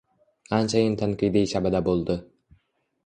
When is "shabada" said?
1.53-1.83